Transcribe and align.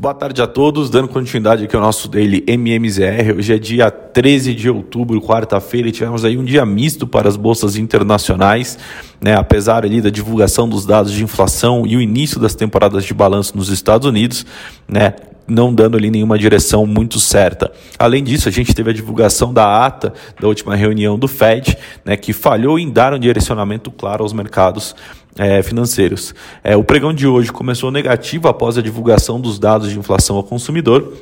Boa 0.00 0.14
tarde 0.14 0.40
a 0.40 0.46
todos, 0.46 0.88
dando 0.88 1.08
continuidade 1.08 1.64
aqui 1.64 1.76
ao 1.76 1.82
nosso 1.82 2.08
Daily 2.08 2.42
MMZR. 2.46 3.36
Hoje 3.36 3.52
é 3.52 3.58
dia 3.58 3.90
13 3.90 4.54
de 4.54 4.70
outubro, 4.70 5.20
quarta-feira, 5.20 5.88
e 5.88 5.92
tivemos 5.92 6.24
aí 6.24 6.38
um 6.38 6.42
dia 6.42 6.64
misto 6.64 7.06
para 7.06 7.28
as 7.28 7.36
bolsas 7.36 7.76
internacionais, 7.76 8.78
né? 9.20 9.34
Apesar 9.34 9.84
ali 9.84 10.00
da 10.00 10.08
divulgação 10.08 10.66
dos 10.66 10.86
dados 10.86 11.12
de 11.12 11.22
inflação 11.22 11.86
e 11.86 11.98
o 11.98 12.00
início 12.00 12.40
das 12.40 12.54
temporadas 12.54 13.04
de 13.04 13.12
balanço 13.12 13.54
nos 13.54 13.68
Estados 13.68 14.08
Unidos, 14.08 14.46
né? 14.88 15.12
Não 15.50 15.74
dando 15.74 15.96
ali 15.96 16.10
nenhuma 16.10 16.38
direção 16.38 16.86
muito 16.86 17.18
certa. 17.18 17.70
Além 17.98 18.22
disso, 18.22 18.48
a 18.48 18.52
gente 18.52 18.74
teve 18.74 18.90
a 18.90 18.94
divulgação 18.94 19.52
da 19.52 19.84
ata 19.84 20.14
da 20.40 20.46
última 20.46 20.76
reunião 20.76 21.18
do 21.18 21.26
Fed, 21.26 21.76
né, 22.04 22.16
que 22.16 22.32
falhou 22.32 22.78
em 22.78 22.88
dar 22.88 23.12
um 23.12 23.18
direcionamento 23.18 23.90
claro 23.90 24.22
aos 24.22 24.32
mercados 24.32 24.94
é, 25.36 25.62
financeiros. 25.62 26.34
É, 26.62 26.76
o 26.76 26.84
pregão 26.84 27.12
de 27.12 27.26
hoje 27.26 27.52
começou 27.52 27.90
negativo 27.90 28.48
após 28.48 28.78
a 28.78 28.82
divulgação 28.82 29.40
dos 29.40 29.58
dados 29.58 29.90
de 29.90 29.98
inflação 29.98 30.36
ao 30.36 30.44
consumidor, 30.44 31.12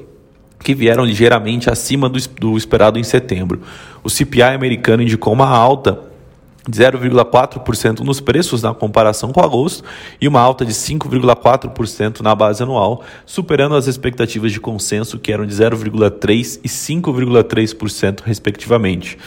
que 0.62 0.74
vieram 0.74 1.04
ligeiramente 1.04 1.70
acima 1.70 2.08
do, 2.08 2.18
do 2.40 2.56
esperado 2.56 2.98
em 2.98 3.04
setembro. 3.04 3.62
O 4.02 4.10
CPI 4.10 4.42
americano 4.42 5.02
indicou 5.02 5.32
uma 5.32 5.48
alta 5.48 6.07
de 6.68 6.78
0,4% 6.78 8.00
nos 8.00 8.20
preços 8.20 8.62
na 8.62 8.74
comparação 8.74 9.32
com 9.32 9.40
agosto 9.40 9.82
e 10.20 10.28
uma 10.28 10.40
alta 10.40 10.64
de 10.64 10.72
5,4% 10.72 12.20
na 12.20 12.34
base 12.34 12.62
anual, 12.62 13.02
superando 13.24 13.74
as 13.74 13.86
expectativas 13.86 14.52
de 14.52 14.60
consenso 14.60 15.18
que 15.18 15.32
eram 15.32 15.46
de 15.46 15.54
0,3% 15.54 16.60
e 16.62 16.68
5,3%, 16.68 18.20
respectivamente. 18.22 19.18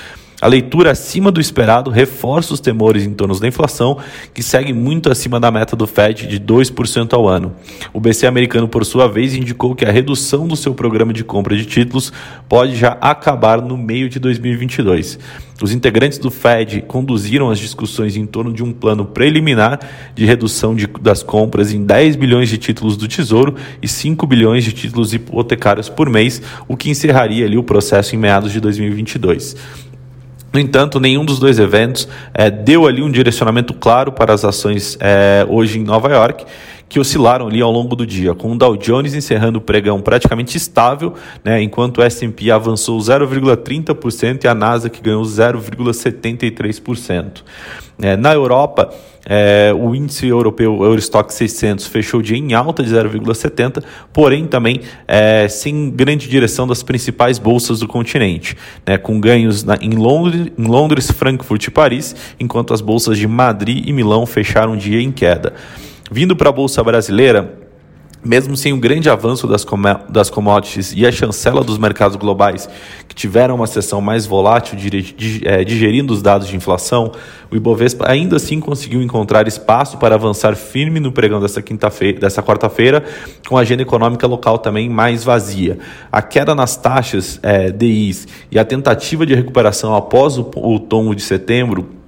A 0.41 0.47
leitura 0.47 0.89
acima 0.89 1.31
do 1.31 1.39
esperado 1.39 1.91
reforça 1.91 2.51
os 2.51 2.59
temores 2.59 3.05
em 3.05 3.13
torno 3.13 3.39
da 3.39 3.47
inflação, 3.47 3.99
que 4.33 4.41
segue 4.41 4.73
muito 4.73 5.11
acima 5.11 5.39
da 5.39 5.51
meta 5.51 5.75
do 5.75 5.85
Fed 5.85 6.25
de 6.25 6.39
2% 6.39 7.13
ao 7.13 7.29
ano. 7.29 7.53
O 7.93 7.99
BC 7.99 8.25
americano, 8.25 8.67
por 8.67 8.83
sua 8.83 9.07
vez, 9.07 9.35
indicou 9.35 9.75
que 9.75 9.85
a 9.85 9.91
redução 9.91 10.47
do 10.47 10.55
seu 10.55 10.73
programa 10.73 11.13
de 11.13 11.23
compra 11.23 11.55
de 11.55 11.67
títulos 11.67 12.11
pode 12.49 12.75
já 12.75 12.97
acabar 12.99 13.61
no 13.61 13.77
meio 13.77 14.09
de 14.09 14.17
2022. 14.17 15.19
Os 15.61 15.71
integrantes 15.71 16.17
do 16.17 16.31
Fed 16.31 16.81
conduziram 16.87 17.51
as 17.51 17.59
discussões 17.59 18.17
em 18.17 18.25
torno 18.25 18.51
de 18.51 18.63
um 18.63 18.73
plano 18.73 19.05
preliminar 19.05 19.79
de 20.15 20.25
redução 20.25 20.73
de, 20.73 20.87
das 20.87 21.21
compras 21.21 21.71
em 21.71 21.85
10 21.85 22.15
bilhões 22.15 22.49
de 22.49 22.57
títulos 22.57 22.97
do 22.97 23.07
Tesouro 23.07 23.53
e 23.79 23.87
5 23.87 24.25
bilhões 24.25 24.63
de 24.63 24.73
títulos 24.73 25.13
hipotecários 25.13 25.87
por 25.87 26.09
mês, 26.09 26.41
o 26.67 26.75
que 26.75 26.89
encerraria 26.89 27.45
ali 27.45 27.59
o 27.59 27.63
processo 27.63 28.15
em 28.15 28.17
meados 28.17 28.51
de 28.51 28.59
2022. 28.59 29.55
No 30.53 30.59
entanto, 30.59 30.99
nenhum 30.99 31.23
dos 31.23 31.39
dois 31.39 31.57
eventos 31.59 32.09
é, 32.33 32.51
deu 32.51 32.85
ali 32.85 33.01
um 33.01 33.09
direcionamento 33.09 33.73
claro 33.73 34.11
para 34.11 34.33
as 34.33 34.43
ações 34.43 34.97
é, 34.99 35.45
hoje 35.47 35.79
em 35.79 35.83
Nova 35.83 36.09
York, 36.09 36.43
que 36.89 36.99
oscilaram 36.99 37.47
ali 37.47 37.61
ao 37.61 37.71
longo 37.71 37.95
do 37.95 38.05
dia, 38.05 38.35
com 38.35 38.51
o 38.51 38.57
Dow 38.57 38.75
Jones 38.75 39.13
encerrando 39.13 39.59
o 39.59 39.61
pregão 39.61 40.01
praticamente 40.01 40.57
estável, 40.57 41.13
né, 41.41 41.61
enquanto 41.61 41.99
o 41.99 42.03
S&P 42.03 42.51
avançou 42.51 42.99
0,30% 42.99 44.43
e 44.43 44.47
a 44.49 44.53
Nasdaq 44.53 45.01
ganhou 45.01 45.23
0,73%. 45.23 47.43
É, 48.01 48.17
na 48.17 48.33
Europa, 48.33 48.89
é, 49.25 49.71
o 49.77 49.93
índice 49.93 50.27
europeu 50.27 50.83
Eurostock 50.83 51.31
600 51.31 51.85
fechou 51.85 52.19
o 52.19 52.23
dia 52.23 52.37
em 52.37 52.53
alta 52.53 52.83
de 52.83 52.89
0,70, 52.89 53.83
porém 54.11 54.47
também 54.47 54.81
é, 55.07 55.47
sem 55.47 55.91
grande 55.91 56.27
direção 56.27 56.65
das 56.65 56.81
principais 56.81 57.37
bolsas 57.37 57.79
do 57.79 57.87
continente, 57.87 58.57
né, 58.85 58.97
com 58.97 59.19
ganhos 59.19 59.63
na, 59.63 59.77
em, 59.79 59.91
Londres, 59.91 60.40
em 60.57 60.67
Londres, 60.67 61.11
Frankfurt 61.11 61.67
e 61.67 61.71
Paris, 61.71 62.15
enquanto 62.39 62.73
as 62.73 62.81
bolsas 62.81 63.17
de 63.17 63.27
Madrid 63.27 63.87
e 63.87 63.93
Milão 63.93 64.25
fecharam 64.25 64.73
o 64.73 64.77
dia 64.77 65.01
em 65.01 65.11
queda. 65.11 65.53
Vindo 66.11 66.35
para 66.35 66.49
a 66.49 66.53
bolsa 66.53 66.83
brasileira, 66.83 67.60
mesmo 68.23 68.55
sem 68.55 68.73
o 68.73 68.77
grande 68.77 69.09
avanço 69.09 69.47
das, 69.47 69.65
das 70.09 70.29
commodities 70.29 70.93
e 70.95 71.05
a 71.05 71.11
chancela 71.11 71.63
dos 71.63 71.77
mercados 71.77 72.15
globais, 72.17 72.69
que 73.07 73.15
tiveram 73.15 73.55
uma 73.55 73.67
sessão 73.67 73.99
mais 73.99 74.25
volátil, 74.25 74.77
é, 75.43 75.63
digerindo 75.63 76.13
os 76.13 76.21
dados 76.21 76.47
de 76.47 76.55
inflação, 76.55 77.11
o 77.49 77.55
Ibovespa 77.55 78.09
ainda 78.09 78.37
assim 78.37 78.59
conseguiu 78.59 79.01
encontrar 79.01 79.47
espaço 79.47 79.97
para 79.97 80.15
avançar 80.15 80.55
firme 80.55 80.99
no 80.99 81.11
pregão 81.11 81.41
dessa 81.41 81.61
dessa 82.19 82.43
quarta-feira, 82.43 83.03
com 83.47 83.57
a 83.57 83.61
agenda 83.61 83.81
econômica 83.81 84.27
local 84.27 84.57
também 84.57 84.89
mais 84.89 85.23
vazia. 85.23 85.79
A 86.11 86.21
queda 86.21 86.55
nas 86.55 86.75
taxas 86.75 87.39
é, 87.43 87.71
DIs 87.71 88.27
e 88.51 88.59
a 88.59 88.65
tentativa 88.65 89.25
de 89.25 89.33
recuperação 89.33 89.95
após 89.95 90.37
o, 90.37 90.49
o 90.55 90.79
tombo 90.79 91.15
de 91.15 91.21
setembro 91.21 92.00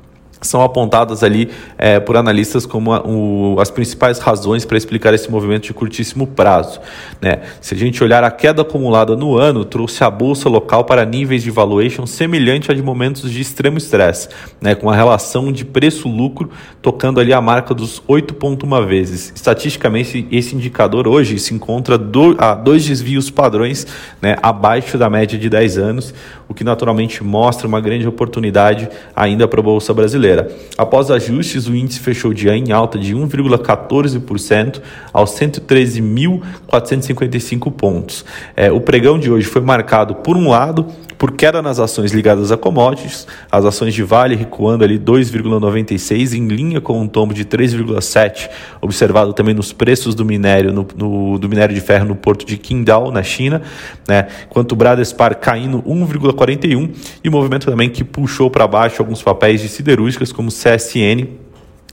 são 0.48 0.62
apontadas 0.62 1.24
ali 1.24 1.50
é, 1.78 2.00
por 2.00 2.18
analistas 2.18 2.66
como 2.66 2.94
a, 2.94 3.02
o, 3.06 3.58
as 3.60 3.72
principais 3.72 4.20
razões 4.20 4.66
para 4.66 4.78
explicar 4.78 5.14
esse 5.14 5.30
movimento 5.30 5.64
de 5.64 5.74
curtíssimo 5.74 6.28
prazo. 6.28 6.80
Né? 7.22 7.42
Se 7.62 7.74
a 7.74 7.78
gente 7.78 8.04
olhar 8.04 8.24
a 8.24 8.32
queda 8.32 8.62
acumulada 8.62 9.16
no 9.16 9.38
ano, 9.38 9.66
trouxe 9.66 10.04
a 10.04 10.10
bolsa 10.10 10.50
local 10.50 10.84
para 10.86 11.06
níveis 11.06 11.44
de 11.44 11.52
valuation 11.52 12.06
semelhante 12.06 12.72
a 12.72 12.74
de 12.74 12.82
momentos 12.82 13.32
de 13.32 13.42
extremo 13.42 13.78
estresse, 13.78 14.30
né? 14.62 14.76
com 14.76 14.90
a 14.90 14.96
relação 14.96 15.52
de 15.52 15.66
preço-lucro 15.66 16.50
tocando 16.82 17.20
ali 17.20 17.34
a 17.34 17.42
marca 17.42 17.74
dos 17.74 18.02
8,1 18.08 18.86
vezes. 18.86 19.32
Estatisticamente, 19.36 20.28
esse 20.32 20.56
indicador 20.56 21.08
hoje 21.08 21.40
se 21.40 21.54
encontra 21.54 21.98
do, 21.98 22.36
a 22.38 22.54
dois 22.54 22.86
desvios 22.86 23.30
padrões 23.30 23.88
né? 24.22 24.36
abaixo 24.42 24.98
da 24.98 25.10
média 25.10 25.38
de 25.38 25.50
10 25.50 25.78
anos, 25.78 26.14
o 26.54 26.56
que 26.56 26.64
naturalmente 26.64 27.22
mostra 27.24 27.68
uma 27.68 27.82
grande 27.82 28.08
oportunidade 28.08 28.88
ainda 29.16 29.48
para 29.48 29.60
a 29.60 29.64
Bolsa 29.64 29.92
Brasileira. 29.92 30.52
Após 30.78 31.10
ajustes, 31.10 31.68
o 31.68 31.76
índice 31.76 32.00
fechou 32.00 32.30
o 32.30 32.34
dia 32.34 32.56
em 32.56 32.72
alta 32.72 33.00
de 33.00 33.16
1,14% 33.16 34.80
aos 35.12 35.32
113.455 35.32 37.72
pontos. 37.72 38.24
É, 38.56 38.72
o 38.72 38.80
pregão 38.80 39.18
de 39.18 39.32
hoje 39.32 39.48
foi 39.48 39.64
marcado, 39.64 40.14
por 40.16 40.38
um 40.38 40.50
lado, 40.50 40.86
por 41.18 41.32
queda 41.32 41.60
nas 41.62 41.80
ações 41.80 42.12
ligadas 42.12 42.52
a 42.52 42.58
commodities, 42.58 43.26
as 43.50 43.64
ações 43.64 43.94
de 43.94 44.04
Vale 44.04 44.36
recuando 44.36 44.84
ali 44.84 45.00
2,96 45.00 46.34
em 46.34 46.46
linha 46.48 46.82
com 46.82 47.00
um 47.00 47.08
tombo 47.08 47.34
de 47.34 47.46
3,7, 47.46 48.50
observado 48.82 49.32
também 49.32 49.54
nos 49.54 49.72
preços 49.72 50.14
do 50.16 50.26
minério 50.26 50.74
no, 50.74 50.86
no, 50.98 51.40
do 51.40 51.48
minério 51.48 51.74
de 51.74 51.80
ferro 51.80 52.04
no 52.06 52.16
porto 52.16 52.46
de 52.46 52.58
Qingdao, 52.58 53.10
na 53.10 53.24
China, 53.24 53.62
né? 54.06 54.28
Enquanto 54.50 54.74
o 54.74 54.76
Bradespar 54.76 55.40
caindo 55.40 55.82
1,41 56.48 56.90
e 57.24 57.30
o 57.30 57.32
movimento 57.32 57.66
também 57.66 57.90
que 57.90 58.04
puxou 58.04 58.50
para 58.50 58.68
baixo 58.68 59.02
alguns 59.02 59.22
papéis 59.22 59.62
de 59.62 59.70
siderúrgicas 59.70 60.32
como 60.32 60.50
CSN 60.50 61.28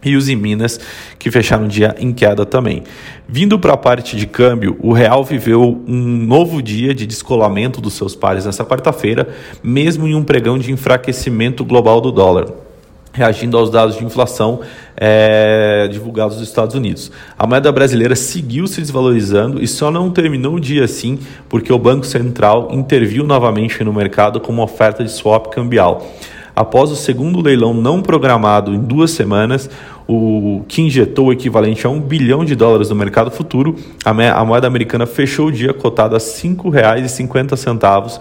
e 0.03 0.17
os 0.17 0.29
em 0.29 0.37
Minas, 0.37 0.81
que 1.19 1.31
fecharam 1.31 1.67
o 1.67 1.69
dia 1.69 1.95
em 1.99 2.11
queda 2.13 2.47
também. 2.47 2.83
Vindo 3.29 3.59
para 3.59 3.75
a 3.75 3.77
parte 3.77 4.17
de 4.17 4.27
câmbio, 4.27 4.77
o 4.81 4.93
real 4.93 5.23
viveu 5.23 5.83
um 5.87 6.17
novo 6.17 6.63
dia 6.63 6.95
de 6.95 7.07
descolamento 7.07 7.81
dos 7.81 7.95
seus 7.95 8.17
pares 8.17 8.47
nessa 8.47 8.65
quarta-feira, 8.65 9.29
mesmo 9.63 10.09
em 10.09 10.15
um 10.15 10.25
pregão 10.25 10.59
de 10.59 10.73
enfraquecimento 10.73 11.65
global 11.65 12.01
do 12.01 12.11
dólar 12.11 12.70
reagindo 13.13 13.57
aos 13.59 13.71
dados 13.71 13.97
de 13.97 14.05
inflação 14.05 14.61
é, 14.97 15.89
divulgados 15.91 16.39
nos 16.39 16.49
Estados 16.49 16.75
Unidos. 16.75 17.11
A 17.39 17.47
moeda 17.47 17.71
brasileira 17.73 18.15
seguiu 18.15 18.67
se 18.67 18.81
desvalorizando 18.81 19.63
e 19.63 19.67
só 19.67 19.91
não 19.91 20.11
terminou 20.11 20.55
o 20.55 20.61
dia 20.61 20.85
assim 20.85 21.19
porque 21.49 21.73
o 21.73 21.79
Banco 21.79 22.07
Central 22.07 22.69
interviu 22.73 23.25
novamente 23.25 23.83
no 23.83 23.93
mercado 23.93 24.41
com 24.41 24.53
uma 24.53 24.65
oferta 24.65 25.03
de 25.03 25.11
swap 25.11 25.47
cambial. 25.49 26.07
Após 26.55 26.91
o 26.91 26.97
segundo 26.97 27.41
leilão 27.41 27.73
não 27.73 28.03
programado 28.03 28.75
em 28.75 28.79
duas 28.79 29.13
semanas, 29.13 29.71
o 30.07 30.63
que 30.69 30.83
injetou 30.83 31.29
o 31.29 31.33
equivalente 31.33 31.87
a 31.87 31.91
um 31.91 32.01
bilhão 32.01 32.45
de 32.45 32.55
dólares 32.55 32.91
no 32.91 32.97
mercado 32.97 33.31
futuro, 33.31 33.77
a 34.05 34.45
moeda 34.45 34.67
americana 34.67 35.07
fechou 35.07 35.47
o 35.47 35.53
dia 35.53 35.73
cotada 35.73 36.17
a 36.17 36.19
R$ 36.19 36.25
5,50 36.25 38.21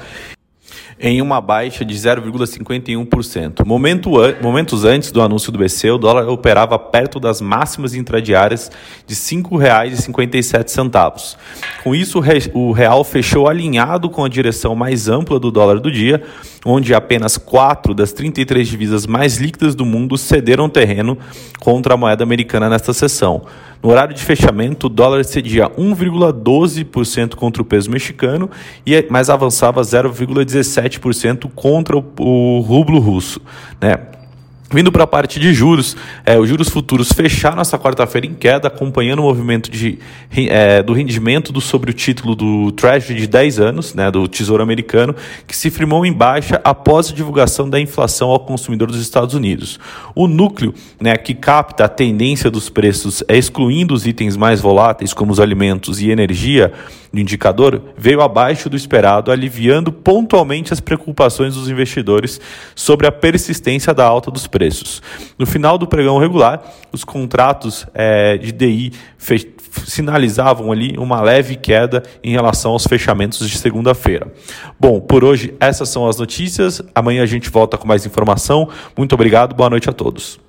em 0.99 1.21
uma 1.21 1.39
baixa 1.39 1.85
de 1.85 1.95
0,51%. 1.95 3.65
Momento 3.65 4.19
an 4.19 4.35
momentos 4.41 4.83
antes 4.83 5.11
do 5.11 5.21
anúncio 5.21 5.51
do 5.51 5.57
BC, 5.57 5.91
o 5.91 5.97
dólar 5.97 6.27
operava 6.27 6.77
perto 6.77 7.19
das 7.19 7.39
máximas 7.39 7.95
intradiárias 7.95 8.69
de 9.07 9.13
R$ 9.13 9.19
5,57. 9.19 11.37
Com 11.83 11.95
isso, 11.95 12.19
o 12.53 12.71
real 12.71 13.03
fechou 13.03 13.47
alinhado 13.47 14.09
com 14.09 14.25
a 14.25 14.29
direção 14.29 14.75
mais 14.75 15.07
ampla 15.07 15.39
do 15.39 15.51
dólar 15.51 15.79
do 15.79 15.91
dia, 15.91 16.23
onde 16.65 16.93
apenas 16.93 17.37
quatro 17.37 17.93
das 17.93 18.11
33 18.11 18.67
divisas 18.67 19.05
mais 19.05 19.37
líquidas 19.37 19.75
do 19.75 19.85
mundo 19.85 20.17
cederam 20.17 20.69
terreno 20.69 21.17
contra 21.59 21.93
a 21.93 21.97
moeda 21.97 22.23
americana 22.23 22.69
nesta 22.69 22.93
sessão. 22.93 23.43
No 23.81 23.89
horário 23.89 24.13
de 24.13 24.21
fechamento, 24.21 24.87
o 24.87 24.89
dólar 24.89 25.23
cedia 25.23 25.69
1,12% 25.69 27.35
contra 27.35 27.61
o 27.61 27.65
peso 27.65 27.89
mexicano, 27.89 28.49
e 28.85 29.05
mas 29.09 29.29
avançava 29.29 29.81
0,17% 29.81 31.49
contra 31.55 31.97
o, 31.97 32.03
o 32.19 32.59
rublo 32.59 32.99
russo. 32.99 33.41
Né? 33.79 33.97
Vindo 34.71 34.91
para 34.91 35.03
a 35.03 35.07
parte 35.07 35.39
de 35.39 35.51
juros, 35.51 35.97
é, 36.23 36.37
os 36.37 36.47
juros 36.47 36.69
futuros 36.69 37.11
fecharam 37.11 37.59
essa 37.59 37.75
quarta-feira 37.79 38.27
em 38.27 38.35
queda, 38.35 38.67
acompanhando 38.67 39.17
o 39.17 39.23
movimento 39.23 39.71
de, 39.71 39.97
é, 40.31 40.83
do 40.83 40.93
rendimento 40.93 41.51
do, 41.51 41.59
sobre 41.59 41.89
o 41.89 41.93
título 41.93 42.35
do 42.35 42.71
Treasury 42.73 43.19
de 43.19 43.25
10 43.25 43.59
anos, 43.59 43.95
né, 43.95 44.11
do 44.11 44.27
Tesouro 44.27 44.61
Americano, 44.61 45.15
que 45.47 45.55
se 45.55 45.71
firmou 45.71 46.05
em 46.05 46.13
baixa 46.13 46.61
após 46.63 47.09
a 47.09 47.15
divulgação 47.15 47.67
da 47.67 47.79
inflação 47.79 48.29
ao 48.29 48.41
consumidor 48.41 48.89
dos 48.89 49.01
Estados 49.01 49.33
Unidos. 49.33 49.79
O 50.13 50.27
núcleo, 50.27 50.71
né, 51.01 51.17
que 51.17 51.33
capta 51.33 51.85
a 51.85 51.89
tendência 51.89 52.51
dos 52.51 52.69
preços, 52.69 53.23
é, 53.27 53.35
excluindo 53.35 53.95
os 53.95 54.05
itens 54.05 54.37
mais 54.37 54.61
voláteis, 54.61 55.13
como 55.13 55.31
os 55.31 55.39
alimentos 55.39 55.99
e 55.99 56.11
energia, 56.11 56.71
do 57.11 57.19
indicador, 57.19 57.81
veio 57.97 58.21
abaixo 58.21 58.69
do 58.69 58.77
esperado, 58.77 59.31
aliviando 59.31 59.91
pontualmente 59.91 60.71
as 60.71 60.79
preocupações 60.79 61.55
dos 61.55 61.67
investidores 61.67 62.39
sobre 62.75 63.07
a 63.07 63.11
persistência 63.11 63.95
da 63.95 64.05
alta 64.05 64.29
dos 64.29 64.45
preços 64.45 64.58
preços. 64.59 65.01
No 65.37 65.45
final 65.45 65.77
do 65.77 65.87
pregão 65.87 66.17
regular, 66.17 66.61
os 66.91 67.05
contratos 67.05 67.87
é, 67.93 68.37
de 68.37 68.51
DI 68.51 68.91
sinalizavam 69.85 70.69
ali 70.69 70.97
uma 70.97 71.21
leve 71.21 71.55
queda 71.55 72.03
em 72.21 72.31
relação 72.31 72.71
aos 72.71 72.85
fechamentos 72.85 73.49
de 73.49 73.57
segunda-feira. 73.57 74.27
Bom, 74.77 74.99
por 74.99 75.23
hoje 75.23 75.53
essas 75.61 75.87
são 75.87 76.05
as 76.07 76.17
notícias. 76.17 76.81
Amanhã 76.93 77.23
a 77.23 77.25
gente 77.25 77.49
volta 77.49 77.77
com 77.77 77.87
mais 77.87 78.05
informação. 78.05 78.67
Muito 78.97 79.13
obrigado, 79.15 79.55
boa 79.55 79.69
noite 79.69 79.89
a 79.89 79.93
todos. 79.93 80.48